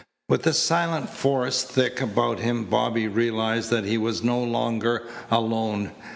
[0.29, 5.91] With the silent forest thick about him Bobby realized that he was no longer alone.